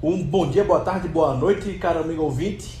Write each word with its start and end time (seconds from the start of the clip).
Um 0.00 0.22
bom 0.22 0.48
dia, 0.48 0.62
boa 0.62 0.78
tarde, 0.78 1.08
boa 1.08 1.34
noite, 1.34 1.72
caro 1.72 1.98
amigo 1.98 2.22
ouvinte. 2.22 2.78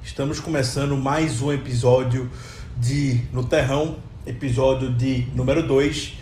Estamos 0.00 0.38
começando 0.38 0.96
mais 0.96 1.42
um 1.42 1.52
episódio 1.52 2.30
de 2.78 3.20
No 3.32 3.42
Terrão, 3.42 3.96
episódio 4.24 4.92
de 4.92 5.26
número 5.34 5.66
2. 5.66 6.12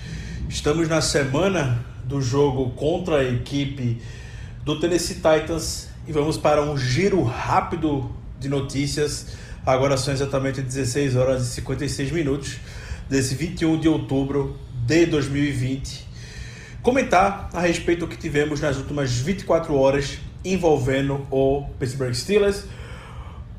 Estamos 0.48 0.88
na 0.88 1.02
semana 1.02 1.84
do 2.04 2.22
jogo 2.22 2.70
contra 2.70 3.16
a 3.16 3.24
equipe 3.24 4.00
do 4.64 4.80
Tennessee 4.80 5.16
Titans 5.16 5.90
e 6.08 6.12
vamos 6.12 6.38
para 6.38 6.62
um 6.62 6.74
giro 6.74 7.22
rápido 7.22 8.10
de 8.38 8.48
notícias. 8.48 9.36
Agora 9.66 9.98
são 9.98 10.14
exatamente 10.14 10.62
16 10.62 11.16
horas 11.16 11.48
e 11.48 11.50
56 11.50 12.12
minutos 12.12 12.56
desse 13.10 13.34
21 13.34 13.78
de 13.78 13.88
outubro 13.88 14.58
de 14.86 15.04
2020. 15.04 16.08
Comentar 16.82 17.50
a 17.52 17.60
respeito 17.60 18.06
do 18.06 18.08
que 18.08 18.16
tivemos 18.16 18.58
nas 18.58 18.78
últimas 18.78 19.12
24 19.12 19.74
horas 19.76 20.18
envolvendo 20.44 21.26
o 21.30 21.64
Pittsburgh 21.78 22.14
Steelers. 22.14 22.64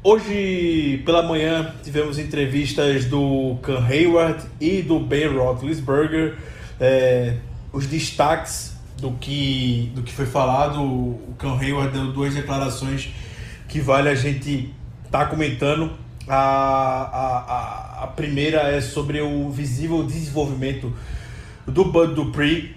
Hoje 0.03 1.01
pela 1.05 1.21
manhã 1.21 1.75
tivemos 1.83 2.17
entrevistas 2.17 3.05
do 3.05 3.57
Cam 3.61 3.85
Hayward 3.85 4.43
e 4.59 4.81
do 4.81 4.99
Ben 4.99 5.27
Roethlisberger, 5.27 6.37
é, 6.79 7.37
os 7.71 7.85
destaques 7.85 8.73
do 8.97 9.11
que, 9.11 9.91
do 9.93 10.01
que 10.01 10.11
foi 10.11 10.25
falado. 10.25 10.81
O 10.81 11.35
Cam 11.37 11.55
Hayward 11.59 11.93
deu 11.93 12.11
duas 12.11 12.33
declarações 12.33 13.09
que 13.67 13.79
vale 13.79 14.09
a 14.09 14.15
gente 14.15 14.73
estar 15.05 15.19
tá 15.19 15.25
comentando. 15.27 15.91
A, 16.27 16.35
a, 16.37 18.03
a, 18.03 18.07
primeira 18.07 18.61
é 18.71 18.81
sobre 18.81 19.21
o 19.21 19.49
visível 19.49 20.03
desenvolvimento 20.03 20.93
do 21.67 21.85
Bud 21.85 22.13
Dupree, 22.13 22.75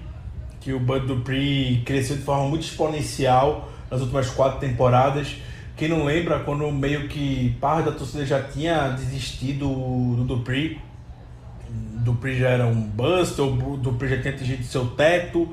que 0.61 0.73
o 0.73 0.81
Bud 0.81 1.07
Dupree 1.07 1.83
cresceu 1.85 2.17
de 2.17 2.23
forma 2.23 2.49
muito 2.49 2.63
exponencial 2.63 3.71
nas 3.95 4.03
últimas 4.03 4.29
quatro 4.31 4.59
temporadas. 4.59 5.37
Quem 5.77 5.89
não 5.89 6.05
lembra, 6.05 6.41
quando 6.41 6.71
meio 6.71 7.09
que 7.09 7.57
parte 7.61 7.87
da 7.87 7.93
torcida 7.93 8.27
já 8.27 8.43
tinha 8.43 8.89
desistido 8.89 9.67
do 10.17 10.25
Dupree, 10.25 10.79
Dupree 12.05 12.39
já 12.39 12.51
era 12.51 12.67
um 12.67 12.81
bust, 12.81 13.41
o 13.41 13.77
Dupree 13.77 14.11
já 14.11 14.21
tinha 14.21 14.35
atingido 14.35 14.65
seu 14.65 14.87
teto, 14.87 15.49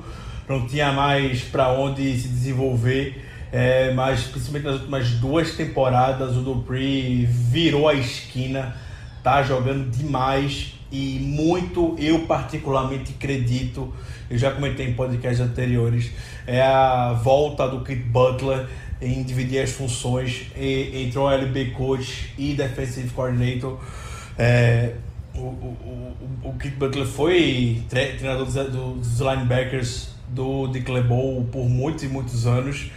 não 0.48 0.66
tinha 0.66 0.92
mais 0.92 1.42
para 1.42 1.70
onde 1.70 2.16
se 2.18 2.28
desenvolver. 2.28 3.28
É, 3.50 3.92
mas 3.92 4.22
principalmente 4.22 4.64
nas 4.64 4.76
últimas 4.76 5.10
duas 5.10 5.54
temporadas 5.54 6.36
o 6.36 6.40
Dupree 6.40 7.26
virou 7.26 7.86
a 7.86 7.94
esquina, 7.94 8.74
tá 9.22 9.42
jogando 9.42 9.90
demais 9.90 10.74
e 10.90 11.18
muito 11.20 11.96
eu 11.98 12.26
particularmente 12.26 13.14
acredito, 13.16 13.92
eu 14.28 14.36
já 14.36 14.50
comentei 14.50 14.88
em 14.88 14.94
podcasts 14.94 15.40
anteriores, 15.40 16.10
é 16.46 16.60
a 16.60 17.12
volta 17.12 17.66
do 17.66 17.82
Kit 17.82 18.02
Butler 18.02 18.68
em 19.00 19.22
dividir 19.22 19.60
as 19.62 19.70
funções 19.70 20.46
entre 20.54 21.18
o 21.18 21.28
LB 21.28 21.70
coach 21.72 22.32
e 22.38 22.54
defensive 22.54 23.08
coordinator. 23.10 23.78
É, 24.38 24.94
o, 25.34 25.40
o, 25.40 26.14
o, 26.44 26.48
o 26.50 26.58
Kit 26.58 26.76
Butler 26.76 27.06
foi 27.06 27.82
treinador 27.88 28.44
dos, 28.44 28.54
dos 28.54 29.18
linebackers 29.18 30.10
do 30.28 30.68
Dick 30.68 30.90
LeBeau 30.90 31.46
por 31.50 31.68
muitos 31.68 32.04
e 32.04 32.08
muitos 32.08 32.46
anos. 32.46 32.90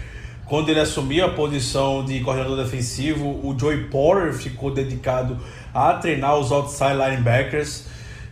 Quando 0.48 0.70
ele 0.70 0.80
assumiu 0.80 1.26
a 1.26 1.30
posição 1.30 2.06
de 2.06 2.20
coordenador 2.20 2.64
defensivo, 2.64 3.26
o 3.26 3.56
Joey 3.58 3.86
Porter 3.86 4.32
ficou 4.32 4.72
dedicado 4.72 5.40
a 5.74 5.94
treinar 5.94 6.38
os 6.38 6.52
outside 6.52 6.94
linebackers. 6.94 7.88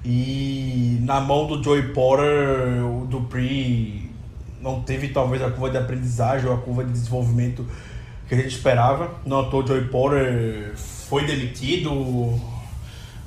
E 0.06 1.00
na 1.02 1.20
mão 1.20 1.48
do 1.48 1.64
Joey 1.64 1.92
Porter, 1.92 2.86
o 2.86 3.08
Dupree 3.08 4.12
não 4.62 4.82
teve 4.82 5.08
talvez 5.08 5.42
a 5.42 5.50
curva 5.50 5.72
de 5.72 5.78
aprendizagem 5.78 6.48
ou 6.48 6.54
a 6.54 6.58
curva 6.60 6.84
de 6.84 6.92
desenvolvimento 6.92 7.66
que 8.28 8.36
a 8.36 8.38
gente 8.38 8.56
esperava. 8.56 9.16
Não 9.26 9.40
à 9.40 9.66
Joey 9.66 9.86
Porter 9.86 10.74
foi 10.76 11.26
demitido 11.26 12.40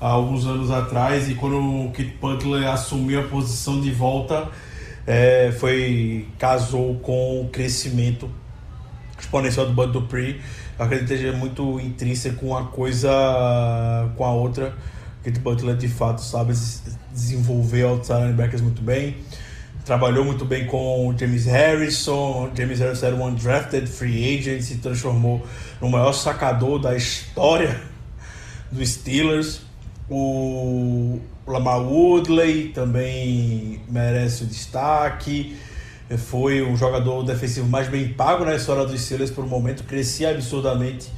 há 0.01 0.11
alguns 0.11 0.47
anos 0.47 0.71
atrás 0.71 1.29
e 1.29 1.35
quando 1.35 1.57
o 1.57 1.91
Kit 1.91 2.17
Butler 2.21 2.69
assumiu 2.69 3.19
a 3.19 3.25
posição 3.25 3.81
de 3.81 3.91
volta, 3.91 4.49
é, 5.05 5.51
foi 5.59 6.29
casou 6.39 6.95
com 7.01 7.41
o 7.41 7.49
crescimento 7.49 8.31
exponencial 9.19 9.67
do 9.67 9.73
Bud 9.73 9.93
Dupree. 9.93 10.41
Acredito 10.79 11.09
que 11.09 11.17
seja 11.17 11.33
muito 11.33 11.81
intrínseco 11.81 12.47
uma 12.47 12.67
coisa 12.67 13.11
com 14.17 14.25
a 14.25 14.33
outra. 14.33 14.75
Kate 15.25 15.41
Butler 15.41 15.77
de 15.77 15.89
fato 15.89 16.21
sabe 16.23 16.53
desenvolver 17.13 17.85
outside 17.85 18.21
linebackers 18.21 18.61
muito 18.61 18.83
bem. 18.83 19.17
Trabalhou 19.85 20.25
muito 20.25 20.45
bem 20.45 20.67
com 20.67 21.15
James 21.19 21.47
Harrison. 21.47 22.51
James 22.55 22.79
Harrison 22.79 23.07
era 23.07 23.17
um 23.17 23.27
undrafted 23.27 23.87
free 23.87 24.39
agent, 24.39 24.63
se 24.63 24.79
transformou 24.79 25.47
no 25.81 25.89
maior 25.89 26.13
sacador 26.13 26.79
da 26.79 26.95
história 26.95 27.81
dos 28.71 28.89
Steelers. 28.89 29.63
O 30.09 31.19
Lamar 31.47 31.81
Woodley 31.81 32.69
também 32.69 33.81
merece 33.89 34.45
o 34.45 34.47
destaque 34.47 35.57
foi 36.17 36.63
um 36.63 36.77
jogador 36.77 37.25
defensivo 37.25 37.69
mais 37.69 37.89
bem 37.89 38.09
pago 38.09 38.45
na 38.45 38.55
história 38.55 38.85
dos 38.85 39.01
Steelers 39.01 39.31
por 39.31 39.45
um 39.45 39.49
momento, 39.49 39.85
crescia 39.85 40.31
absurdamente 40.31 41.11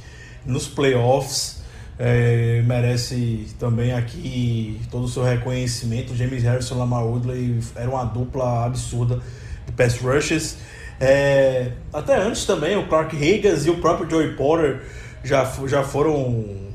nos 0.45 0.67
playoffs. 0.67 1.59
É, 2.01 2.63
merece 2.65 3.47
também 3.59 3.91
aqui 3.91 4.79
todo 4.89 5.03
o 5.03 5.07
seu 5.07 5.21
reconhecimento. 5.21 6.15
James 6.15 6.43
Harrison 6.43 6.75
e 6.75 6.77
Lamar 6.77 7.05
Woodley 7.05 7.59
era 7.75 7.89
uma 7.89 8.05
dupla 8.05 8.65
absurda 8.65 9.19
de 9.65 9.71
pass 9.73 9.97
rushes. 9.97 10.57
É, 10.99 11.71
até 11.93 12.17
antes 12.17 12.45
também, 12.45 12.77
o 12.77 12.87
Clark 12.87 13.15
Higgins 13.15 13.65
e 13.65 13.69
o 13.69 13.77
próprio 13.77 14.09
Joey 14.09 14.33
Porter 14.35 14.81
já, 15.23 15.43
já 15.67 15.83
foram 15.83 16.69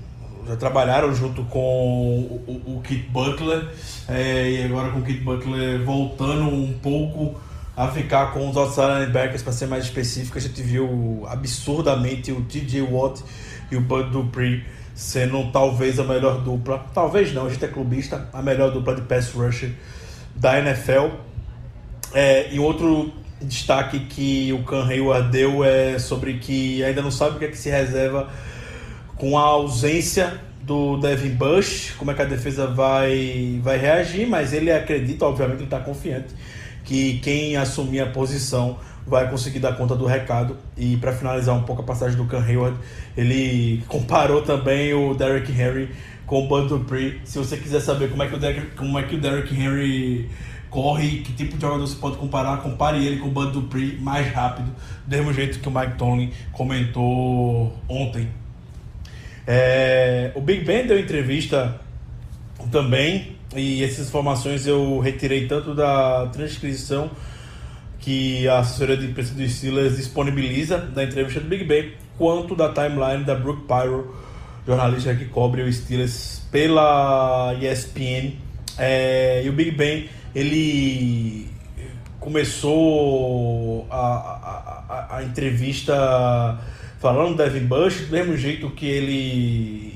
já 0.46 0.56
trabalharam 0.56 1.14
junto 1.14 1.42
com 1.44 1.58
o, 1.58 2.62
o, 2.66 2.76
o 2.76 2.80
Kit 2.82 3.08
Butler 3.08 3.66
é, 4.06 4.50
e 4.50 4.64
agora 4.64 4.90
com 4.90 4.98
o 4.98 5.02
Kit 5.02 5.20
Butler 5.20 5.82
voltando 5.82 6.48
um 6.48 6.74
pouco 6.82 7.40
a 7.76 7.88
ficar 7.88 8.32
com 8.32 8.48
os 8.48 8.56
outside 8.56 9.00
linebackers, 9.00 9.42
para 9.42 9.52
ser 9.52 9.66
mais 9.66 9.84
específico, 9.84 10.38
a 10.38 10.40
gente 10.40 10.62
viu 10.62 11.24
absurdamente 11.28 12.30
o 12.30 12.42
TJ 12.42 12.82
Watt 12.82 13.22
e 13.70 13.76
o 13.76 13.80
Bud 13.80 14.10
Dupree 14.10 14.64
sendo 14.94 15.50
talvez 15.50 15.98
a 15.98 16.04
melhor 16.04 16.40
dupla, 16.40 16.86
talvez 16.94 17.34
não, 17.34 17.46
a 17.46 17.50
gente 17.50 17.64
é 17.64 17.68
clubista, 17.68 18.28
a 18.32 18.40
melhor 18.40 18.70
dupla 18.70 18.94
de 18.94 19.02
pass 19.02 19.32
rusher 19.32 19.72
da 20.36 20.58
NFL. 20.58 21.16
É, 22.12 22.54
e 22.54 22.60
outro 22.60 23.12
destaque 23.42 23.98
que 24.06 24.52
o 24.52 24.62
Can 24.62 24.86
Hayward 24.86 25.30
deu 25.30 25.64
é 25.64 25.98
sobre 25.98 26.34
que 26.34 26.82
ainda 26.84 27.02
não 27.02 27.10
sabe 27.10 27.36
o 27.36 27.38
que 27.40 27.44
é 27.46 27.48
que 27.48 27.58
se 27.58 27.68
reserva 27.68 28.28
com 29.16 29.36
a 29.36 29.42
ausência 29.42 30.40
do 30.62 30.96
Devin 30.96 31.30
Bush, 31.30 31.92
como 31.98 32.12
é 32.12 32.14
que 32.14 32.22
a 32.22 32.24
defesa 32.24 32.68
vai, 32.68 33.60
vai 33.62 33.76
reagir, 33.76 34.28
mas 34.28 34.52
ele 34.52 34.70
acredita, 34.70 35.26
obviamente, 35.26 35.56
ele 35.56 35.64
está 35.64 35.80
confiante 35.80 36.28
que 36.84 37.18
quem 37.18 37.56
assumir 37.56 38.00
a 38.00 38.06
posição 38.06 38.78
vai 39.06 39.28
conseguir 39.30 39.58
dar 39.58 39.76
conta 39.76 39.94
do 39.94 40.06
recado. 40.06 40.56
E 40.76 40.96
para 40.96 41.12
finalizar 41.12 41.54
um 41.54 41.62
pouco 41.62 41.82
a 41.82 41.84
passagem 41.84 42.16
do 42.16 42.26
Cam 42.26 42.44
Hayward, 42.44 42.78
ele 43.16 43.82
comparou 43.88 44.42
também 44.42 44.94
o 44.94 45.14
Derrick 45.14 45.50
Henry 45.50 45.90
com 46.26 46.44
o 46.44 46.48
Bud 46.48 46.68
Dupree. 46.68 47.20
Se 47.24 47.38
você 47.38 47.56
quiser 47.56 47.80
saber 47.80 48.10
como 48.10 48.22
é 48.22 48.28
que 48.28 48.34
o 48.34 48.38
Derrick, 48.38 48.76
como 48.76 48.98
é 48.98 49.02
que 49.02 49.16
o 49.16 49.20
Derrick 49.20 49.54
Henry 49.54 50.28
corre, 50.70 51.18
que 51.18 51.32
tipo 51.32 51.56
de 51.56 51.62
jogador 51.62 51.86
você 51.86 51.96
pode 51.96 52.16
comparar, 52.16 52.56
compare 52.58 53.04
ele 53.04 53.18
com 53.18 53.28
o 53.28 53.30
Bud 53.30 53.52
Dupree 53.52 53.96
mais 54.00 54.32
rápido, 54.32 54.70
do 55.06 55.16
mesmo 55.16 55.32
jeito 55.32 55.60
que 55.60 55.68
o 55.68 55.70
Mike 55.70 55.96
Tomlin 55.96 56.30
comentou 56.52 57.72
ontem. 57.88 58.28
É, 59.46 60.32
o 60.34 60.40
Big 60.40 60.64
Ben 60.64 60.86
deu 60.86 60.98
entrevista 60.98 61.80
também 62.70 63.36
e 63.56 63.84
essas 63.84 64.08
informações 64.08 64.66
eu 64.66 64.98
retirei 64.98 65.46
tanto 65.46 65.74
da 65.74 66.26
transcrição 66.32 67.10
que 68.00 68.46
a 68.48 68.58
assessoria 68.58 68.96
de 68.96 69.06
imprensa 69.06 69.32
dos 69.32 69.50
Steelers 69.52 69.96
disponibiliza 69.96 70.76
da 70.76 71.04
entrevista 71.04 71.40
do 71.40 71.48
Big 71.48 71.64
Ben, 71.64 71.92
quanto 72.18 72.54
da 72.54 72.68
timeline 72.68 73.24
da 73.24 73.34
Brooke 73.34 73.62
Pyro, 73.66 74.14
jornalista 74.66 75.14
que 75.14 75.24
cobre 75.26 75.62
o 75.62 75.72
Steelers 75.72 76.42
pela 76.50 77.54
ESPN. 77.60 78.34
É, 78.76 79.42
e 79.44 79.48
o 79.48 79.52
Big 79.52 79.70
Ben, 79.70 80.08
ele 80.34 81.48
começou 82.20 83.86
a, 83.90 83.96
a, 83.96 84.84
a, 84.88 85.16
a 85.18 85.24
entrevista 85.24 86.58
falando 86.98 87.36
do 87.36 87.42
Devin 87.42 87.66
Bush, 87.66 88.06
do 88.06 88.12
mesmo 88.12 88.36
jeito 88.36 88.68
que 88.70 88.86
ele 88.86 89.94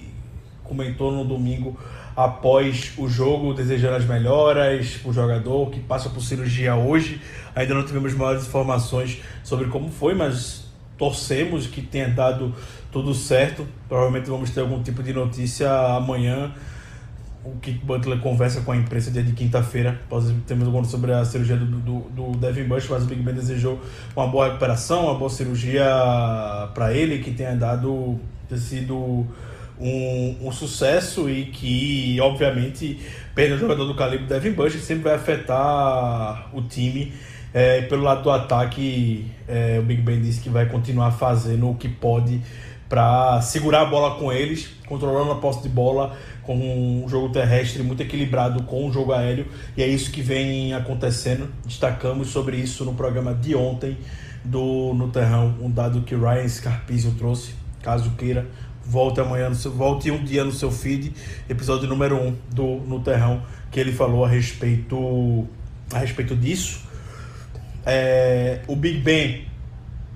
comentou 0.64 1.10
no 1.12 1.25
domingo 1.25 1.78
após 2.19 2.94
o 2.99 3.09
jogo, 3.09 3.55
desejando 3.55 3.94
as 3.94 4.05
melhoras 4.05 4.97
para 4.97 5.09
o 5.09 5.15
jogador 5.15 5.70
que 5.70 5.79
passa 5.79 6.11
por 6.11 6.20
cirurgia 6.20 6.75
hoje. 6.75 7.20
Ainda 7.55 7.75
não 7.75 7.85
tivemos 7.85 8.12
maiores 8.12 8.44
informações 8.44 9.23
sobre 9.44 9.69
como 9.69 9.88
foi, 9.88 10.15
mas 10.15 10.65
torcemos 10.97 11.69
que 11.69 11.81
tenha 11.81 12.09
dado 12.09 12.53
tudo 12.91 13.15
certo. 13.15 13.65
Provavelmente 13.88 14.29
vamos 14.29 14.50
ter 14.50 14.62
algum 14.62 14.82
tipo 14.82 15.00
de 15.00 15.12
notícia 15.12 15.70
amanhã. 15.70 16.53
o 17.44 17.53
Kit 17.61 17.79
Butler 17.85 18.19
conversa 18.19 18.62
com 18.62 18.73
a 18.73 18.76
imprensa 18.76 19.12
dia 19.12 19.23
de 19.23 19.31
quinta-feira. 19.31 20.00
Temos 20.44 20.67
algum 20.67 20.82
sobre 20.82 21.12
a 21.12 21.25
cirurgia 21.25 21.56
do, 21.56 21.67
do, 21.67 22.00
do, 22.11 22.37
Devin 22.37 22.65
Bush, 22.65 22.88
mas 22.91 23.05
o 23.05 23.06
Big 23.06 23.23
Ben 23.23 23.32
desejou 23.32 23.81
uma 24.17 24.26
boa 24.26 24.47
recuperação, 24.47 25.05
uma 25.05 25.15
boa 25.15 25.31
cirurgia 25.31 25.85
para 26.75 26.93
ele, 26.93 27.20
que 27.20 27.31
tenha 27.31 27.55
dado 27.55 28.19
ter 28.49 28.59
sido 28.59 29.25
um, 29.80 30.48
um, 30.48 30.52
sucesso 30.52 31.28
e 31.28 31.46
que, 31.46 32.19
obviamente, 32.20 32.98
perder 33.34 33.54
um 33.54 33.58
jogador 33.58 33.84
do 33.84 33.94
calibre 33.94 34.26
do 34.26 34.28
Devin 34.28 34.52
Bush 34.52 34.75
sempre 34.80 35.04
vai 35.04 35.14
afetar 35.14 36.48
o 36.52 36.62
time. 36.62 37.12
É, 37.52 37.82
pelo 37.82 38.02
lado 38.02 38.22
do 38.22 38.30
ataque, 38.30 39.26
é, 39.46 39.78
o 39.78 39.82
Big 39.82 40.02
Ben 40.02 40.20
disse 40.20 40.40
que 40.40 40.50
vai 40.50 40.66
continuar 40.66 41.12
fazendo 41.12 41.70
o 41.70 41.75
que 41.75 41.88
pode 41.88 42.40
para 42.88 43.40
segurar 43.42 43.82
a 43.82 43.84
bola 43.84 44.19
com 44.19 44.32
eles, 44.32 44.69
controlando 44.86 45.32
a 45.32 45.34
posse 45.36 45.62
de 45.62 45.69
bola 45.69 46.16
com 46.42 46.56
um 47.04 47.06
jogo 47.08 47.28
terrestre 47.28 47.82
muito 47.82 48.02
equilibrado 48.02 48.62
com 48.62 48.88
o 48.88 48.92
jogo 48.92 49.12
aéreo, 49.12 49.46
e 49.76 49.82
é 49.82 49.86
isso 49.86 50.10
que 50.10 50.22
vem 50.22 50.72
acontecendo. 50.72 51.48
Destacamos 51.66 52.28
sobre 52.28 52.56
isso 52.56 52.84
no 52.84 52.94
programa 52.94 53.34
de 53.34 53.54
ontem 53.54 53.98
do 54.42 54.94
No 54.94 55.08
Terrão, 55.08 55.54
um 55.60 55.70
dado 55.70 56.00
que 56.02 56.14
Ryan 56.14 56.48
Scarpizio 56.48 57.12
trouxe, 57.19 57.54
caso 57.82 58.10
queira, 58.12 58.46
volte 58.88 59.20
amanhã, 59.20 59.52
seu, 59.52 59.70
volte 59.70 60.11
um 60.11 60.25
dia 60.25 60.43
no 60.43 60.52
seu 60.52 60.70
feed, 60.70 61.12
episódio 61.49 61.87
número 61.87 62.17
1 62.17 62.26
um 62.26 62.37
do 62.50 62.67
No 62.87 63.00
Terrão, 63.00 63.43
que 63.70 63.79
ele 63.79 63.93
falou 63.93 64.25
a 64.25 64.29
respeito, 64.29 65.46
a 65.93 65.99
respeito 65.99 66.35
disso. 66.35 66.81
É, 67.85 68.61
o 68.67 68.75
Big 68.75 68.99
Ben 68.99 69.46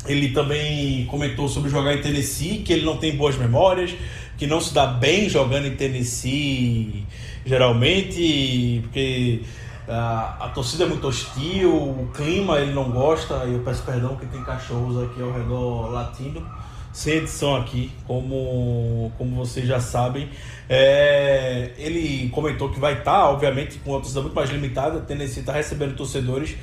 ele 0.06 0.30
também 0.30 1.04
comentou 1.06 1.48
sobre 1.48 1.70
jogar 1.70 1.94
em 1.94 2.00
Tennessee, 2.00 2.58
que 2.58 2.72
ele 2.72 2.84
não 2.84 2.96
tem 2.96 3.14
boas 3.14 3.36
memórias, 3.36 3.94
que 4.36 4.46
não 4.46 4.60
se 4.60 4.72
dá 4.74 4.86
bem 4.86 5.28
jogando 5.28 5.66
em 5.66 5.76
Tennessee, 5.76 7.06
geralmente, 7.44 8.80
porque 8.82 9.42
a, 9.86 10.46
a 10.46 10.48
torcida 10.48 10.84
é 10.84 10.86
muito 10.86 11.06
hostil, 11.06 11.72
o 11.72 12.10
clima 12.14 12.58
ele 12.58 12.72
não 12.72 12.90
gosta, 12.90 13.44
e 13.44 13.52
eu 13.52 13.60
peço 13.60 13.82
perdão 13.82 14.16
que 14.16 14.26
tem 14.26 14.42
cachorros 14.42 15.04
aqui 15.04 15.22
ao 15.22 15.32
redor 15.32 15.90
latino, 15.90 16.44
sem 16.92 17.14
edição 17.14 17.56
aqui, 17.56 17.90
como, 18.06 19.10
como 19.16 19.34
vocês 19.36 19.66
já 19.66 19.80
sabem. 19.80 20.28
É, 20.68 21.72
ele 21.78 22.28
comentou 22.30 22.68
que 22.68 22.78
vai 22.78 22.92
estar, 22.92 23.12
tá, 23.12 23.30
obviamente, 23.30 23.78
com 23.78 23.90
uma 23.90 24.00
torcida 24.00 24.20
muito 24.20 24.34
mais 24.34 24.50
limitada, 24.50 25.00
Tennessee 25.00 25.40
está 25.40 25.52
recebendo 25.52 25.96
torcedores 25.96 26.56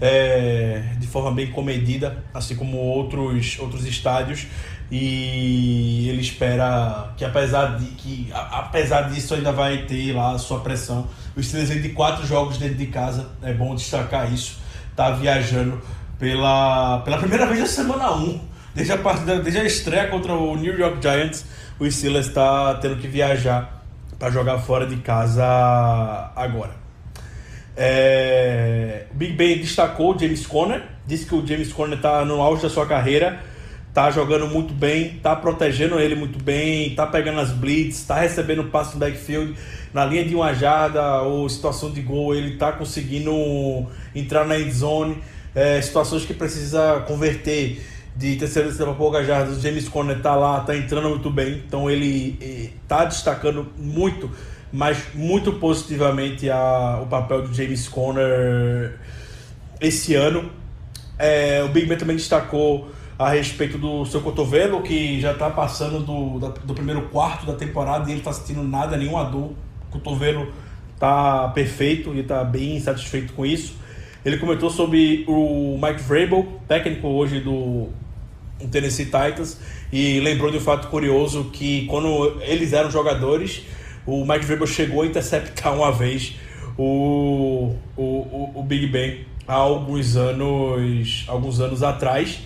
é, 0.00 0.94
de 0.98 1.06
forma 1.06 1.32
bem 1.32 1.50
comedida, 1.50 2.24
assim 2.32 2.56
como 2.56 2.76
outros, 2.76 3.58
outros 3.58 3.86
estádios. 3.86 4.46
E 4.90 6.08
ele 6.08 6.22
espera 6.22 7.12
que 7.16 7.24
apesar, 7.24 7.76
de, 7.76 7.86
que, 7.86 8.30
apesar 8.32 9.10
disso 9.10 9.34
ainda 9.34 9.52
vai 9.52 9.84
ter 9.84 10.12
lá 10.14 10.32
a 10.32 10.38
sua 10.38 10.60
pressão. 10.60 11.06
O 11.36 11.42
Steelers 11.42 11.82
de 11.82 11.90
quatro 11.90 12.26
jogos 12.26 12.56
dentro 12.56 12.76
de 12.76 12.86
casa, 12.86 13.28
é 13.42 13.52
bom 13.52 13.74
destacar 13.74 14.32
isso. 14.32 14.58
Tá 14.96 15.10
viajando 15.10 15.80
pela, 16.18 17.00
pela 17.00 17.18
primeira 17.18 17.46
vez 17.46 17.60
na 17.60 17.66
semana 17.66 18.12
1. 18.12 18.40
Desde 18.74 18.92
a, 18.92 18.98
partida, 18.98 19.40
desde 19.40 19.60
a 19.60 19.64
estreia 19.64 20.08
contra 20.08 20.32
o 20.32 20.56
New 20.56 20.78
York 20.78 20.98
Giants, 21.00 21.44
o 21.80 21.90
Steelers 21.90 22.26
está 22.26 22.74
tendo 22.74 22.96
que 22.96 23.08
viajar 23.08 23.84
para 24.18 24.30
jogar 24.30 24.58
fora 24.58 24.86
de 24.86 24.96
casa 24.96 25.44
agora. 26.34 26.72
É, 27.76 29.04
Big 29.12 29.34
Ben 29.34 29.58
destacou 29.58 30.14
o 30.14 30.18
James 30.18 30.44
Conner, 30.46 30.82
disse 31.06 31.24
que 31.24 31.34
o 31.34 31.46
James 31.46 31.72
Conner 31.72 31.96
está 31.96 32.24
no 32.24 32.42
auge 32.42 32.62
da 32.62 32.68
sua 32.68 32.86
carreira, 32.86 33.40
está 33.88 34.10
jogando 34.10 34.48
muito 34.48 34.74
bem, 34.74 35.16
está 35.16 35.34
protegendo 35.36 35.98
ele 35.98 36.16
muito 36.16 36.42
bem, 36.42 36.88
está 36.88 37.06
pegando 37.06 37.40
as 37.40 37.50
blitz, 37.50 37.98
está 37.98 38.20
recebendo 38.20 38.64
passe 38.64 38.94
no 38.94 39.00
backfield 39.00 39.54
na 39.94 40.04
linha 40.04 40.24
de 40.24 40.34
uma 40.34 40.52
jarda 40.54 41.22
ou 41.22 41.48
situação 41.48 41.90
de 41.90 42.00
gol, 42.02 42.34
ele 42.34 42.54
está 42.54 42.72
conseguindo 42.72 43.32
entrar 44.14 44.44
na 44.44 44.58
end 44.58 44.72
zone, 44.72 45.22
é, 45.54 45.80
situações 45.80 46.24
que 46.24 46.34
precisa 46.34 47.04
converter 47.06 47.80
de 48.18 48.36
terceira 48.36 48.70
para 48.70 48.92
poucas 48.94 49.26
o 49.26 49.60
James 49.60 49.88
Conner 49.88 50.16
está 50.16 50.34
lá, 50.34 50.58
está 50.58 50.76
entrando 50.76 51.08
muito 51.08 51.30
bem, 51.30 51.62
então 51.66 51.88
ele 51.88 52.36
está 52.82 53.04
destacando 53.04 53.68
muito 53.78 54.28
mas 54.72 55.14
muito 55.14 55.52
positivamente 55.54 56.50
a, 56.50 57.00
o 57.02 57.06
papel 57.06 57.42
do 57.42 57.54
James 57.54 57.88
Conner 57.88 58.98
esse 59.80 60.14
ano. 60.14 60.50
É, 61.18 61.62
o 61.64 61.68
Big 61.68 61.86
Ben 61.86 61.96
também 61.96 62.16
destacou 62.16 62.90
a 63.18 63.30
respeito 63.30 63.78
do 63.78 64.04
seu 64.06 64.20
cotovelo, 64.20 64.82
que 64.82 65.20
já 65.20 65.32
está 65.32 65.50
passando 65.50 66.00
do, 66.00 66.38
da, 66.38 66.48
do 66.48 66.74
primeiro 66.74 67.02
quarto 67.08 67.46
da 67.46 67.54
temporada 67.54 68.08
e 68.08 68.12
ele 68.12 68.20
está 68.20 68.32
sentindo 68.32 68.62
nada, 68.62 68.96
nenhuma 68.96 69.24
dor. 69.24 69.52
O 69.88 69.92
cotovelo 69.92 70.52
está 70.94 71.48
perfeito 71.48 72.14
e 72.14 72.20
está 72.20 72.44
bem 72.44 72.78
satisfeito 72.78 73.32
com 73.32 73.44
isso. 73.44 73.74
Ele 74.24 74.36
comentou 74.36 74.68
sobre 74.68 75.24
o 75.26 75.78
Mike 75.82 76.02
Vrabel, 76.02 76.60
técnico 76.68 77.08
hoje 77.08 77.40
do 77.40 77.88
Tennessee 78.66 79.04
Titans, 79.04 79.58
e 79.92 80.18
lembrou 80.20 80.50
de 80.50 80.56
um 80.56 80.60
fato 80.60 80.88
curioso 80.88 81.50
que 81.52 81.86
quando 81.86 82.40
eles 82.42 82.72
eram 82.72 82.90
jogadores, 82.90 83.62
o 84.06 84.24
Mike 84.24 84.44
Vrabel 84.44 84.66
chegou 84.66 85.02
a 85.02 85.06
interceptar 85.06 85.74
uma 85.74 85.92
vez 85.92 86.34
o, 86.76 87.74
o, 87.96 88.02
o, 88.02 88.52
o 88.56 88.62
Big 88.62 88.86
Ben 88.86 89.26
há 89.46 89.54
alguns 89.54 90.16
anos, 90.16 91.24
alguns 91.28 91.60
anos 91.60 91.82
atrás. 91.82 92.40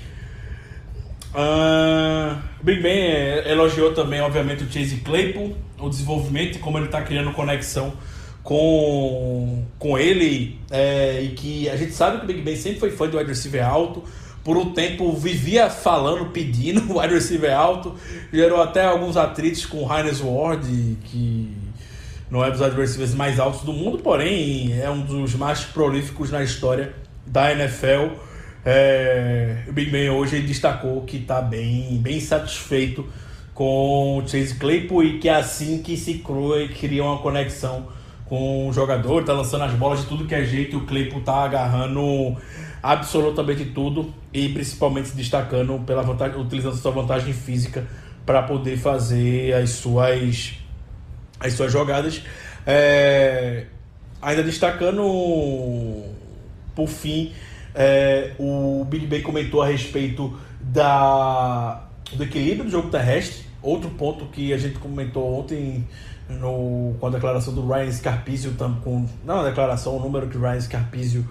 Uh, 1.35 2.39
o 2.61 2.65
Big 2.65 2.83
Ben 2.83 3.49
elogiou 3.51 3.95
também, 3.95 4.21
obviamente, 4.21 4.65
o 4.65 4.71
Chase 4.71 4.97
Claypool, 4.99 5.57
o 5.79 5.89
desenvolvimento 5.89 6.57
e 6.57 6.59
como 6.59 6.79
ele 6.79 6.87
está 6.87 7.01
criando 7.03 7.33
conexão 7.33 7.95
com, 8.43 9.65
com 9.79 9.99
ele. 9.99 10.59
É, 10.71 11.21
e 11.23 11.29
que 11.29 11.69
a 11.69 11.77
gente 11.77 11.93
sabe 11.93 12.19
que 12.19 12.25
o 12.25 12.27
Big 12.27 12.43
Ben 12.43 12.57
sempre 12.57 12.81
foi 12.81 12.91
fã 12.91 13.09
do 13.09 13.19
wide 13.19 13.29
receiver 13.29 13.67
alto, 13.67 14.05
por 14.45 14.57
um 14.57 14.73
tempo 14.73 15.13
vivia 15.13 15.71
falando, 15.71 16.31
pedindo 16.31 16.93
o 16.93 16.99
wide 17.01 17.15
receiver 17.15 17.57
alto, 17.57 17.95
gerou 18.33 18.61
até 18.61 18.85
alguns 18.85 19.17
atritos 19.17 19.67
com 19.67 19.85
o 19.85 19.99
Hines 19.99 20.21
Ward, 20.21 20.67
que 21.05 21.57
não 22.31 22.45
é 22.45 22.51
dos 22.51 22.61
wide 22.61 22.77
receivers 22.77 23.15
mais 23.15 23.39
altos 23.39 23.63
do 23.63 23.73
mundo, 23.73 23.99
porém 23.99 24.79
é 24.81 24.89
um 24.91 25.01
dos 25.01 25.35
mais 25.35 25.61
prolíficos 25.61 26.31
na 26.31 26.43
história 26.43 26.95
da 27.27 27.53
NFL. 27.53 28.15
É, 28.65 29.65
o 29.69 29.73
Big 29.73 29.91
Ben 29.91 30.09
hoje 30.11 30.41
destacou 30.41 31.03
que 31.03 31.19
está 31.19 31.41
bem, 31.41 31.99
bem 31.99 32.21
satisfeito 32.21 33.07
com 33.55 34.19
o 34.19 34.29
Chase 34.29 34.55
Claypool 34.55 35.05
e 35.05 35.19
que 35.19 35.29
é 35.29 35.35
assim 35.35 35.83
que 35.83 35.97
se 35.97 36.15
crua 36.15 36.63
e 36.63 36.69
cria 36.69 37.05
uma 37.05 37.19
conexão 37.19 37.87
com 38.27 38.69
o 38.69 38.73
jogador, 38.73 39.21
está 39.21 39.33
lançando 39.35 39.65
as 39.65 39.73
bolas 39.75 40.01
de 40.01 40.07
tudo 40.07 40.25
que 40.25 40.35
é 40.35 40.43
jeito 40.43 40.77
e 40.77 40.79
o 40.79 40.87
Claypool 40.87 41.21
está 41.21 41.45
agarrando 41.45 42.35
absolutamente 42.83 43.67
tudo 43.67 44.13
e 44.33 44.49
principalmente 44.49 45.09
se 45.09 45.17
destacando 45.17 45.79
pela 45.87 46.03
vantagem, 46.03 46.41
utilizando 46.41 46.77
sua 46.77 46.91
vantagem 46.91 47.33
física 47.33 47.87
para 48.27 48.43
poder 48.43 48.77
fazer 48.77 49.55
as 49.55 49.71
suas 49.71 50.55
as 51.39 51.53
suas 51.55 51.73
jogadas. 51.73 52.23
É, 52.67 53.67
ainda 54.21 54.43
destacando 54.43 55.03
por 56.75 56.89
fim 56.89 57.33
é, 57.75 58.33
o 58.39 58.85
Big 58.89 59.07
Ben 59.07 59.23
comentou 59.23 59.63
a 59.63 59.67
respeito 59.67 60.37
da, 60.61 61.89
do 62.13 62.23
equilíbrio 62.23 62.65
do 62.65 62.71
jogo 62.71 62.91
terrestre 62.91 63.45
outro 63.63 63.91
ponto 63.91 64.27
que 64.27 64.53
a 64.53 64.59
gente 64.59 64.79
comentou 64.79 65.39
ontem 65.39 65.87
no, 66.29 66.95
com 66.99 67.07
a 67.07 67.11
declaração 67.11 67.55
do 67.55 67.67
Ryan 67.67 67.93
Scarpizio 67.93 68.55
com, 68.83 69.07
não 69.25 69.41
a 69.41 69.45
declaração, 69.45 69.97
o 69.97 70.01
número 70.01 70.29
que 70.29 70.37
Ryan 70.37 70.61
Scarpizio 70.61 71.27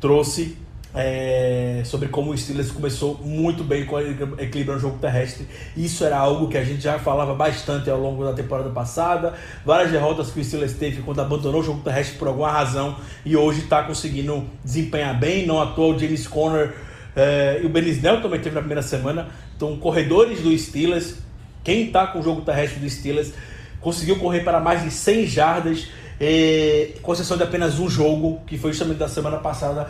trouxe 0.00 0.56
é, 0.94 1.82
sobre 1.84 2.08
como 2.08 2.32
o 2.32 2.36
Steelers 2.36 2.70
começou 2.70 3.20
muito 3.22 3.62
bem 3.62 3.86
com 3.86 3.98
equilíbrio 4.00 4.74
no 4.74 4.80
jogo 4.80 4.98
terrestre. 4.98 5.46
Isso 5.76 6.04
era 6.04 6.18
algo 6.18 6.48
que 6.48 6.58
a 6.58 6.64
gente 6.64 6.82
já 6.82 6.98
falava 6.98 7.34
bastante 7.34 7.88
ao 7.88 7.98
longo 7.98 8.24
da 8.24 8.32
temporada 8.32 8.70
passada. 8.70 9.34
Várias 9.64 9.90
derrotas 9.90 10.30
que 10.30 10.40
o 10.40 10.44
Steelers 10.44 10.74
teve 10.74 11.02
quando 11.02 11.20
abandonou 11.20 11.60
o 11.60 11.64
jogo 11.64 11.80
terrestre 11.82 12.18
por 12.18 12.28
alguma 12.28 12.50
razão 12.50 12.96
e 13.24 13.36
hoje 13.36 13.60
está 13.60 13.82
conseguindo 13.82 14.44
desempenhar 14.64 15.18
bem. 15.18 15.46
Não 15.46 15.64
toa 15.74 15.94
o 15.94 15.98
James 15.98 16.26
Conner 16.26 16.74
é, 17.14 17.60
e 17.62 17.66
o 17.66 17.68
Benisnel 17.68 18.20
também 18.20 18.40
teve 18.40 18.54
na 18.54 18.60
primeira 18.60 18.82
semana. 18.82 19.28
Então, 19.56 19.76
corredores 19.76 20.40
do 20.40 20.56
Steelers, 20.56 21.16
quem 21.62 21.86
está 21.86 22.06
com 22.06 22.18
o 22.18 22.22
jogo 22.22 22.42
terrestre 22.42 22.80
do 22.80 22.90
Steelers, 22.90 23.32
conseguiu 23.80 24.16
correr 24.16 24.40
para 24.40 24.58
mais 24.58 24.82
de 24.82 24.90
100 24.90 25.26
jardas, 25.26 25.88
é, 26.20 26.94
com 27.00 27.12
exceção 27.12 27.36
de 27.36 27.44
apenas 27.44 27.78
um 27.78 27.88
jogo, 27.88 28.40
que 28.46 28.58
foi 28.58 28.72
justamente 28.72 28.98
da 28.98 29.08
semana 29.08 29.38
passada 29.38 29.88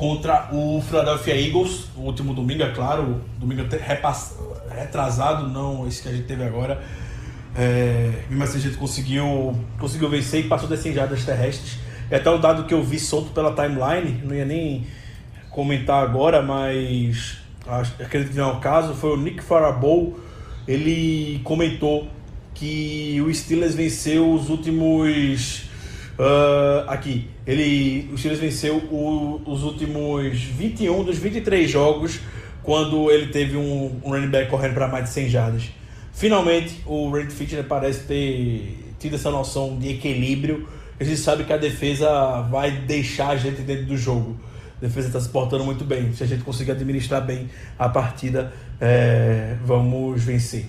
contra 0.00 0.48
o 0.50 0.80
Philadelphia 0.80 1.38
Eagles, 1.38 1.88
o 1.94 2.00
último 2.00 2.32
domingo, 2.32 2.62
é 2.62 2.70
claro, 2.70 3.20
domingo 3.38 3.66
retrasado, 4.70 5.46
não 5.46 5.86
esse 5.86 6.02
que 6.02 6.08
a 6.08 6.12
gente 6.12 6.24
teve 6.24 6.42
agora. 6.42 6.80
É, 7.54 8.22
mesmo 8.30 8.42
assim 8.42 8.56
a 8.56 8.60
gente 8.62 8.78
conseguiu, 8.78 9.54
conseguiu 9.78 10.08
vencer 10.08 10.40
e 10.40 10.48
passou 10.48 10.66
das 10.66 10.80
100 10.80 10.94
jardas 10.94 11.22
terrestres. 11.22 11.78
É 12.10 12.16
até 12.16 12.30
o 12.30 12.38
dado 12.38 12.64
que 12.64 12.72
eu 12.72 12.82
vi 12.82 12.98
solto 12.98 13.32
pela 13.32 13.52
timeline, 13.52 14.22
não 14.24 14.34
ia 14.34 14.46
nem 14.46 14.86
comentar 15.50 16.02
agora, 16.02 16.40
mas 16.40 17.36
acredito 18.02 18.30
que 18.30 18.38
não 18.38 18.48
é 18.48 18.52
o 18.54 18.56
caso, 18.58 18.94
foi 18.94 19.10
o 19.10 19.16
Nick 19.18 19.42
Farabaugh, 19.42 20.18
ele 20.66 21.42
comentou 21.44 22.08
que 22.54 23.20
o 23.20 23.34
Steelers 23.34 23.74
venceu 23.74 24.32
os 24.32 24.48
últimos. 24.48 25.68
Uh, 26.18 26.88
aqui, 26.88 27.28
ele, 27.50 28.08
o 28.12 28.18
Steelers 28.18 28.40
venceu 28.40 28.76
o, 28.76 29.42
os 29.44 29.64
últimos 29.64 30.40
21 30.40 31.02
dos 31.02 31.18
23 31.18 31.68
jogos 31.68 32.20
quando 32.62 33.10
ele 33.10 33.26
teve 33.26 33.56
um, 33.56 34.00
um 34.04 34.10
running 34.10 34.28
back 34.28 34.48
correndo 34.48 34.74
para 34.74 34.86
mais 34.86 35.06
de 35.06 35.10
100 35.10 35.28
jardas. 35.28 35.70
Finalmente, 36.12 36.80
o 36.86 37.10
Randy 37.10 37.32
Fitner 37.32 37.64
parece 37.64 38.04
ter 38.04 38.94
tido 39.00 39.16
essa 39.16 39.30
noção 39.30 39.76
de 39.78 39.88
equilíbrio. 39.88 40.68
A 41.00 41.02
gente 41.02 41.18
sabe 41.18 41.42
que 41.42 41.52
a 41.52 41.56
defesa 41.56 42.42
vai 42.42 42.70
deixar 42.70 43.30
a 43.30 43.36
gente 43.36 43.62
dentro 43.62 43.86
do 43.86 43.96
jogo. 43.96 44.38
A 44.80 44.86
defesa 44.86 45.08
está 45.08 45.20
se 45.20 45.28
portando 45.28 45.64
muito 45.64 45.84
bem. 45.84 46.12
Se 46.12 46.22
a 46.22 46.26
gente 46.26 46.44
conseguir 46.44 46.72
administrar 46.72 47.24
bem 47.24 47.48
a 47.76 47.88
partida, 47.88 48.52
é, 48.80 49.56
vamos 49.64 50.22
vencer. 50.22 50.66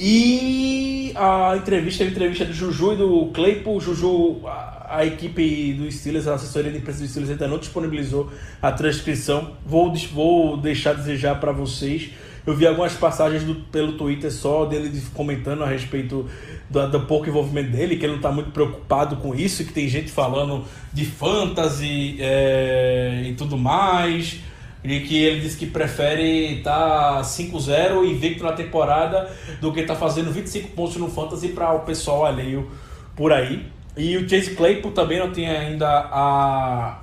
E 0.00 1.12
a 1.14 1.54
entrevista, 1.56 2.02
a 2.02 2.06
entrevista 2.06 2.44
do 2.44 2.52
Juju 2.52 2.94
e 2.94 2.96
do 2.96 3.26
Claypool. 3.32 3.80
Juju, 3.80 4.40
a, 4.90 5.06
equipe 5.06 5.72
do 5.74 5.90
Steelers, 5.90 6.26
a 6.26 6.34
assessoria 6.34 6.70
de 6.70 6.78
imprensa 6.78 7.00
do 7.00 7.08
Steelers 7.08 7.30
ainda 7.30 7.46
não 7.46 7.58
disponibilizou 7.58 8.30
a 8.60 8.72
transcrição. 8.72 9.52
Vou, 9.64 9.94
vou 10.12 10.56
deixar 10.56 10.94
desejar 10.94 11.38
para 11.38 11.52
vocês. 11.52 12.10
Eu 12.46 12.54
vi 12.56 12.66
algumas 12.66 12.94
passagens 12.94 13.44
do, 13.44 13.54
pelo 13.54 13.92
Twitter 13.92 14.32
só 14.32 14.64
dele 14.64 15.02
comentando 15.14 15.62
a 15.62 15.66
respeito 15.66 16.28
do, 16.68 16.88
do, 16.88 17.00
pouco 17.00 17.28
envolvimento 17.28 17.70
dele, 17.70 17.96
que 17.96 18.04
ele 18.04 18.12
não 18.12 18.18
está 18.18 18.32
muito 18.32 18.50
preocupado 18.50 19.16
com 19.16 19.34
isso, 19.34 19.64
que 19.64 19.72
tem 19.72 19.88
gente 19.88 20.10
falando 20.10 20.64
de 20.92 21.04
fantasy 21.04 22.16
é, 22.18 23.22
e 23.26 23.34
tudo 23.34 23.56
mais. 23.56 24.40
E 24.82 25.00
que 25.00 25.14
ele 25.14 25.40
disse 25.40 25.58
que 25.58 25.66
prefere 25.66 26.56
estar 26.56 27.16
tá 27.16 27.20
5-0 27.20 28.02
invicto 28.04 28.42
na 28.42 28.52
temporada 28.52 29.30
do 29.60 29.70
que 29.72 29.80
estar 29.80 29.92
tá 29.92 30.00
fazendo 30.00 30.32
25 30.32 30.70
pontos 30.70 30.96
no 30.96 31.10
Fantasy 31.10 31.48
para 31.48 31.70
o 31.74 31.80
pessoal 31.80 32.24
alheio 32.24 32.70
por 33.14 33.30
aí. 33.30 33.66
E 33.96 34.16
o 34.16 34.28
Chase 34.28 34.54
Claypool 34.54 34.92
também 34.92 35.18
não 35.18 35.32
tem 35.32 35.48
ainda 35.48 35.88
a, 35.88 37.02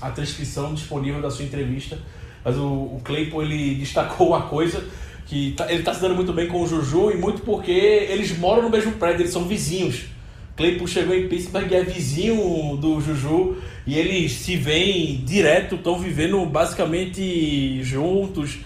a 0.00 0.10
transcrição 0.10 0.74
disponível 0.74 1.20
da 1.20 1.30
sua 1.30 1.44
entrevista. 1.44 1.98
Mas 2.44 2.56
o, 2.56 2.64
o 2.64 3.00
Claypool 3.04 3.42
ele 3.42 3.74
destacou 3.80 4.28
uma 4.28 4.42
coisa 4.42 4.84
que 5.26 5.52
tá, 5.52 5.70
ele 5.70 5.80
está 5.80 5.94
se 5.94 6.00
dando 6.00 6.14
muito 6.14 6.32
bem 6.32 6.48
com 6.48 6.62
o 6.62 6.66
Juju 6.66 7.12
e 7.12 7.16
muito 7.16 7.42
porque 7.42 7.70
eles 7.70 8.36
moram 8.36 8.62
no 8.62 8.70
mesmo 8.70 8.92
prédio, 8.92 9.22
eles 9.22 9.32
são 9.32 9.44
vizinhos. 9.44 10.06
Claypool 10.56 10.88
chegou 10.88 11.14
em 11.14 11.28
Pittsburgh 11.28 11.70
e 11.70 11.74
é 11.74 11.82
vizinho 11.82 12.76
do 12.76 13.00
Juju 13.00 13.56
e 13.86 13.96
eles 13.96 14.32
se 14.32 14.56
veem 14.56 15.22
direto, 15.24 15.76
estão 15.76 15.98
vivendo 15.98 16.44
basicamente 16.46 17.82
juntos. 17.82 18.58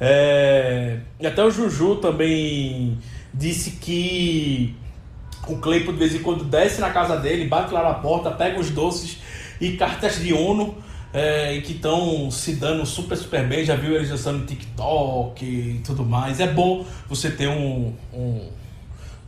É... 0.00 0.98
E 1.20 1.26
até 1.26 1.44
o 1.44 1.50
Juju 1.50 1.96
também 1.96 2.98
disse 3.32 3.72
que 3.72 4.74
o 5.48 5.58
Claypool 5.58 5.92
de 5.92 5.98
vez 5.98 6.14
em 6.14 6.18
quando 6.20 6.44
desce 6.44 6.80
na 6.80 6.90
casa 6.90 7.16
dele, 7.16 7.46
bate 7.46 7.72
lá 7.72 7.82
na 7.82 7.94
porta, 7.94 8.30
pega 8.30 8.60
os 8.60 8.70
doces 8.70 9.18
e 9.60 9.72
cartas 9.72 10.20
de 10.20 10.32
ONU 10.32 10.76
é, 11.12 11.60
que 11.60 11.72
estão 11.72 12.30
se 12.30 12.54
dando 12.54 12.84
super, 12.84 13.16
super 13.16 13.46
bem. 13.46 13.64
Já 13.64 13.74
viu 13.76 13.94
eles 13.94 14.08
dançando 14.08 14.46
TikTok 14.46 15.44
e 15.44 15.80
tudo 15.84 16.04
mais. 16.04 16.40
É 16.40 16.46
bom 16.46 16.84
você 17.08 17.30
ter 17.30 17.48
um, 17.48 17.92
um, 18.12 18.48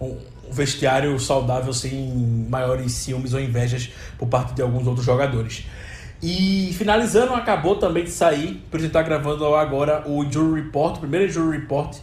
um 0.01 0.17
vestiário 0.51 1.19
saudável 1.19 1.73
sem 1.73 2.47
maiores 2.49 2.93
ciúmes 2.93 3.35
ou 3.35 3.41
invejas 3.41 3.91
por 4.19 4.29
parte 4.29 4.55
de 4.55 4.63
alguns 4.63 4.87
outros 4.87 5.05
jogadores. 5.05 5.65
E 6.23 6.75
finalizando, 6.75 7.33
acabou 7.33 7.77
também 7.77 8.05
de 8.05 8.11
sair, 8.11 8.63
por 8.71 8.77
isso 8.77 8.89
está 8.89 9.03
gravando 9.03 9.55
agora 9.55 10.05
o 10.07 10.31
Jury 10.31 10.63
Report, 10.63 10.97
o 10.97 11.01
primeiro 11.01 11.33
Jury 11.33 11.59
Report 11.59 11.97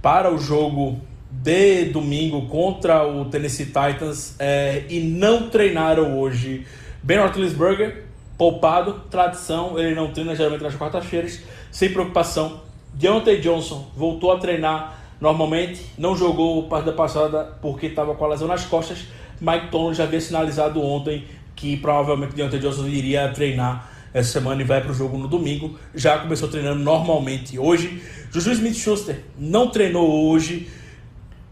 para 0.00 0.32
o 0.32 0.38
jogo 0.38 1.00
de 1.32 1.86
domingo 1.86 2.46
contra 2.46 3.06
o 3.06 3.24
Tennessee 3.24 3.66
Titans 3.66 4.36
é, 4.38 4.84
e 4.88 5.00
não 5.00 5.48
treinaram 5.48 6.18
hoje 6.18 6.66
Ben 7.02 7.18
Roethlisberger, 7.18 8.04
poupado, 8.36 9.02
tradição, 9.10 9.78
ele 9.78 9.94
não 9.94 10.12
treina 10.12 10.36
geralmente 10.36 10.62
nas 10.62 10.74
quartas-feiras, 10.74 11.40
sem 11.70 11.92
preocupação. 11.92 12.60
Deontay 12.94 13.40
Johnson 13.40 13.90
voltou 13.96 14.30
a 14.30 14.38
treinar 14.38 15.02
Normalmente 15.22 15.86
não 15.96 16.16
jogou 16.16 16.64
parte 16.64 16.86
da 16.86 16.92
passada 16.92 17.56
porque 17.62 17.86
estava 17.86 18.12
com 18.12 18.24
a 18.24 18.28
lesão 18.30 18.48
nas 18.48 18.64
costas. 18.64 19.06
Mike 19.40 19.68
Tomlin 19.70 19.94
já 19.94 20.02
havia 20.02 20.20
sinalizado 20.20 20.82
ontem 20.82 21.24
que 21.54 21.76
provavelmente 21.76 22.34
Deontay 22.34 22.58
Johnson 22.58 22.88
iria 22.88 23.28
treinar 23.28 23.88
essa 24.12 24.32
semana 24.32 24.62
e 24.62 24.64
vai 24.64 24.80
para 24.80 24.90
o 24.90 24.94
jogo 24.94 25.16
no 25.16 25.28
domingo. 25.28 25.78
Já 25.94 26.18
começou 26.18 26.48
treinando 26.48 26.82
normalmente 26.82 27.56
hoje. 27.56 28.02
Juju 28.32 28.50
Smith-Schuster 28.50 29.22
não 29.38 29.68
treinou 29.68 30.28
hoje, 30.28 30.68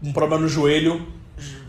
um 0.01 0.11
problema 0.11 0.43
no 0.43 0.47
joelho. 0.47 1.05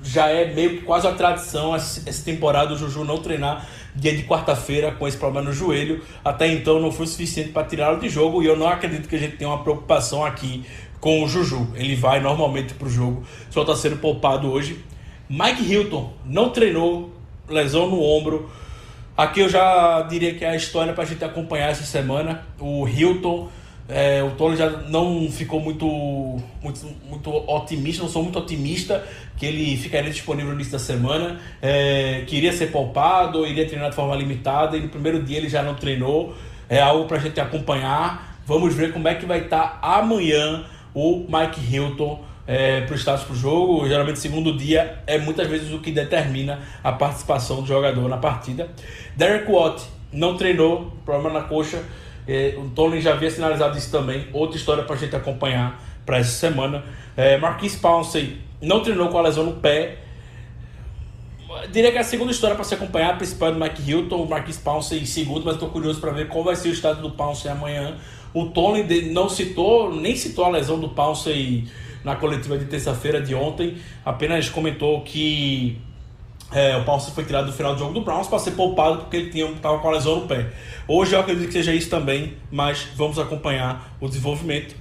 Já 0.03 0.29
é 0.29 0.53
meio 0.53 0.79
que 0.79 0.83
quase 0.83 1.07
a 1.07 1.13
tradição 1.13 1.75
essa 1.75 2.25
temporada 2.25 2.75
o 2.75 2.77
Juju 2.77 3.05
não 3.05 3.19
treinar 3.19 3.69
dia 3.95 4.17
de 4.17 4.23
quarta-feira 4.25 4.91
com 4.93 5.07
esse 5.07 5.17
problema 5.17 5.49
no 5.49 5.53
joelho. 5.53 6.03
Até 6.25 6.49
então 6.49 6.81
não 6.81 6.91
foi 6.91 7.07
suficiente 7.07 7.51
para 7.51 7.67
tirá-lo 7.67 8.01
de 8.01 8.09
jogo 8.09 8.43
e 8.43 8.47
eu 8.47 8.57
não 8.57 8.69
acredito 8.69 9.09
que 9.09 9.17
a 9.17 9.19
gente 9.19 9.37
tenha 9.37 9.51
uma 9.51 9.63
preocupação 9.63 10.25
aqui 10.25 10.65
com 11.01 11.23
o 11.23 11.29
Juju. 11.29 11.69
Ele 11.75 11.95
vai 11.95 12.21
normalmente 12.21 12.75
para 12.75 12.87
o 12.87 12.91
jogo, 12.91 13.25
só 13.51 13.63
está 13.63 13.77
sendo 13.77 13.97
poupado 13.97 14.51
hoje. 14.51 14.83
Mike 15.29 15.63
Hilton 15.63 16.13
não 16.25 16.51
treinou, 16.51 17.11
lesão 17.49 17.89
no 17.89 18.03
ombro. 18.03 18.51
Aqui 19.17 19.41
eu 19.41 19.49
já 19.49 20.03
diria 20.03 20.35
que 20.35 20.45
é 20.45 20.51
a 20.51 20.57
história 20.57 20.93
para 20.93 21.05
a 21.05 21.07
gente 21.07 21.25
acompanhar 21.25 21.71
essa 21.71 21.85
semana. 21.85 22.47
O 22.59 22.87
Hilton, 22.89 23.49
é, 23.89 24.23
o 24.23 24.31
Tony 24.33 24.57
já 24.57 24.71
não 24.71 25.31
ficou 25.31 25.61
muito, 25.61 25.87
muito, 26.63 26.87
muito 27.09 27.31
otimista, 27.31 28.03
não 28.03 28.09
sou 28.09 28.23
muito 28.23 28.39
otimista 28.39 29.05
que 29.37 29.45
ele 29.45 29.77
ficaria 29.77 30.11
disponível 30.11 30.51
no 30.51 30.55
início 30.55 30.73
da 30.73 30.79
semana. 30.79 31.41
É, 31.61 32.25
queria 32.27 32.53
ser 32.53 32.71
poupado, 32.71 33.47
iria 33.47 33.67
treinar 33.67 33.91
de 33.91 33.97
forma 33.97 34.15
limitada 34.15 34.77
e 34.77 34.81
no 34.81 34.89
primeiro 34.89 35.23
dia 35.23 35.39
ele 35.39 35.49
já 35.49 35.63
não 35.63 35.75
treinou. 35.75 36.35
É 36.69 36.81
algo 36.81 37.07
para 37.07 37.17
a 37.17 37.21
gente 37.21 37.41
acompanhar. 37.41 38.41
Vamos 38.47 38.75
ver 38.75 38.93
como 38.93 39.09
é 39.09 39.15
que 39.15 39.27
vai 39.27 39.45
estar 39.45 39.81
tá 39.81 39.99
amanhã 39.99 40.65
o 40.95 41.27
Mike 41.29 41.61
Hilton 41.61 42.25
é, 42.47 42.83
para 42.83 42.95
o 42.95 42.99
status 42.99 43.25
para 43.25 43.35
o 43.35 43.37
jogo. 43.37 43.89
Geralmente, 43.89 44.19
segundo 44.19 44.57
dia 44.57 45.03
é 45.07 45.19
muitas 45.19 45.49
vezes 45.49 45.73
o 45.73 45.81
que 45.81 45.91
determina 45.91 46.61
a 46.83 46.93
participação 46.93 47.63
do 47.63 47.67
jogador 47.67 48.09
na 48.09 48.17
partida. 48.17 48.71
Derek 49.17 49.51
Watt 49.51 49.83
não 50.13 50.37
treinou, 50.37 50.93
problema 51.05 51.41
na 51.41 51.47
coxa. 51.47 51.83
É, 52.27 52.55
o 52.57 52.69
Tony 52.71 53.01
já 53.01 53.13
havia 53.13 53.31
sinalizado 53.31 53.77
isso 53.77 53.91
também. 53.91 54.29
Outra 54.33 54.57
história 54.57 54.85
para 54.85 54.95
a 54.95 54.99
gente 54.99 55.15
acompanhar 55.15 55.83
para 56.07 56.19
essa 56.19 56.31
semana. 56.31 56.85
É, 57.17 57.37
Marquis 57.39 57.77
Pouncey 57.77 58.39
não 58.61 58.81
treinou 58.81 59.09
com 59.09 59.19
a 59.19 59.23
lesão 59.23 59.45
no 59.45 59.55
pé. 59.55 59.99
Diria 61.71 61.91
que 61.91 61.99
é 61.99 62.01
a 62.01 62.05
segunda 62.05 62.33
história 62.33 62.57
para 62.57 62.65
se 62.65 62.75
acompanhar, 62.75 63.13
a 63.13 63.17
principal 63.17 63.51
é 63.51 63.53
do 63.53 63.61
Mike 63.61 63.91
Hilton, 63.91 64.23
o 64.23 64.29
Marquis 64.29 64.57
Pouncey 64.57 65.01
em 65.01 65.05
segundo, 65.05 65.45
mas 65.45 65.55
estou 65.55 65.69
curioso 65.69 66.01
para 66.01 66.11
ver 66.11 66.27
qual 66.29 66.43
vai 66.43 66.57
ser 66.57 66.71
o 66.71 66.73
estado 66.73 67.03
do 67.03 67.11
Pouncey 67.11 67.51
amanhã. 67.51 67.99
O 68.33 68.47
Tony 68.47 69.11
não 69.11 69.29
citou, 69.29 69.95
nem 69.95 70.17
citou 70.17 70.47
a 70.47 70.49
lesão 70.49 70.81
do 70.81 70.89
Pouncey 70.89 71.69
na 72.03 72.17
coletiva 72.17 72.57
de 72.57 72.65
terça-feira 72.65 73.21
de 73.21 73.35
ontem, 73.35 73.77
apenas 74.05 74.49
comentou 74.49 75.03
que 75.03 75.79
é, 76.55 76.77
o 76.77 76.85
Pouncey 76.85 77.13
foi 77.15 77.25
tirado 77.25 77.47
do 77.47 77.53
final 77.53 77.73
do 77.75 77.79
jogo 77.79 77.95
do 77.95 78.03
Browns 78.03 78.29
para 78.29 78.39
ser 78.39 78.53
poupado 78.53 78.99
porque 78.99 79.17
ele 79.17 79.41
estava 79.41 79.79
com 79.79 79.89
a 79.89 79.93
lesão 79.93 80.21
no 80.21 80.27
pé. 80.27 80.53
Hoje 80.87 81.15
eu 81.15 81.21
acredito 81.21 81.47
que 81.47 81.53
seja 81.53 81.75
isso 81.75 81.89
também, 81.89 82.35
mas 82.51 82.89
vamos 82.95 83.19
acompanhar 83.19 83.97
o 84.01 84.09
desenvolvimento. 84.09 84.75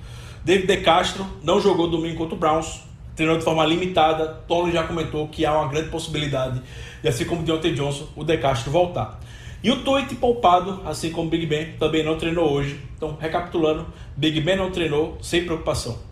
David 0.43 0.67
De 0.67 0.77
Castro 0.77 1.25
não 1.43 1.61
jogou 1.61 1.87
domingo 1.87 2.17
contra 2.17 2.35
o 2.35 2.37
Browns, 2.37 2.81
treinou 3.15 3.37
de 3.37 3.43
forma 3.43 3.65
limitada. 3.65 4.27
Tony 4.47 4.71
já 4.71 4.83
comentou 4.83 5.27
que 5.27 5.45
há 5.45 5.53
uma 5.53 5.67
grande 5.67 5.89
possibilidade 5.89 6.61
de, 7.01 7.07
assim 7.07 7.25
como 7.25 7.43
Deontay 7.43 7.73
Johnson, 7.73 8.07
o 8.15 8.23
De 8.23 8.37
Castro 8.37 8.71
voltar. 8.71 9.19
E 9.63 9.69
o 9.69 9.83
Tweet 9.83 10.15
poupado, 10.15 10.81
assim 10.85 11.11
como 11.11 11.27
o 11.27 11.29
Big 11.29 11.45
Ben, 11.45 11.73
também 11.73 12.03
não 12.03 12.17
treinou 12.17 12.51
hoje. 12.51 12.79
Então, 12.97 13.15
recapitulando, 13.19 13.85
Big 14.17 14.41
Ben 14.41 14.55
não 14.55 14.71
treinou, 14.71 15.17
sem 15.21 15.45
preocupação. 15.45 16.10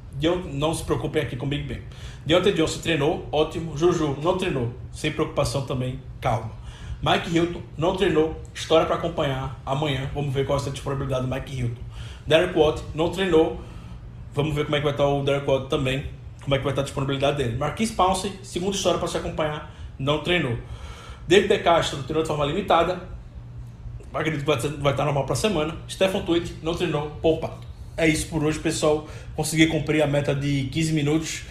Não 0.52 0.74
se 0.74 0.84
preocupem 0.84 1.22
aqui 1.22 1.36
com 1.36 1.46
o 1.46 1.50
Big 1.50 1.64
Ben. 1.64 1.82
Deontay 2.26 2.54
Johnson 2.54 2.82
treinou, 2.82 3.28
ótimo. 3.32 3.78
Juju 3.78 4.18
não 4.22 4.38
treinou, 4.38 4.74
sem 4.92 5.12
preocupação 5.12 5.66
também, 5.66 6.00
calma. 6.20 6.52
Mike 7.02 7.34
Hilton 7.34 7.62
não 7.78 7.96
treinou, 7.96 8.42
história 8.54 8.86
para 8.86 8.98
acompanhar 8.98 9.58
amanhã. 9.66 10.10
Vamos 10.14 10.34
ver 10.34 10.46
qual 10.46 10.60
é 10.60 10.62
a 10.62 10.70
disponibilidade 10.70 11.26
do 11.26 11.34
Mike 11.34 11.56
Hilton. 11.58 11.82
Derek 12.28 12.60
Watt 12.60 12.84
não 12.94 13.10
treinou, 13.10 13.62
vamos 14.34 14.54
ver 14.54 14.66
como 14.66 14.76
é 14.76 14.80
que 14.80 14.84
vai 14.84 14.94
estar 14.94 15.08
o 15.08 15.24
Derek 15.24 15.50
Watt 15.50 15.70
também, 15.70 16.06
como 16.44 16.56
é 16.56 16.58
que 16.58 16.64
vai 16.64 16.74
estar 16.74 16.82
a 16.82 16.84
disponibilidade 16.84 17.38
dele. 17.38 17.58
Marquis 17.58 17.92
Pouncey, 17.92 18.38
segunda 18.44 18.76
história 18.76 19.00
para 19.00 19.08
se 19.08 19.18
acompanhar, 19.18 19.74
não 19.98 20.20
treinou. 20.20 20.58
David 21.26 21.48
De 21.48 21.60
Castro 21.60 22.04
treinou 22.04 22.24
de 22.24 22.28
forma 22.28 22.44
limitada, 22.44 23.02
acredito 24.14 24.42
que 24.42 24.46
vai, 24.46 24.58
vai 24.58 24.92
estar 24.92 25.06
normal 25.06 25.24
para 25.24 25.34
a 25.34 25.38
semana. 25.38 25.78
Stefan 25.88 26.22
Tweet 26.24 26.56
não 26.62 26.76
treinou, 26.76 27.12
poupado. 27.22 27.69
É 28.00 28.08
isso 28.08 28.28
por 28.28 28.42
hoje, 28.46 28.58
pessoal. 28.58 29.10
Consegui 29.36 29.68
cumprir 29.68 30.02
a 30.02 30.08
meta 30.08 30.34
de 30.34 30.70
15 30.72 30.94
minutos. 30.94 31.42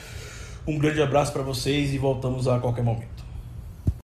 Um 0.66 0.78
grande 0.78 1.02
abraço 1.02 1.30
para 1.30 1.42
vocês 1.42 1.92
e 1.92 1.98
voltamos 1.98 2.48
a 2.48 2.58
qualquer 2.58 2.82
momento. 2.82 3.17